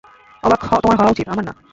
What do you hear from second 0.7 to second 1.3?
তোমার হওয়া উচিত,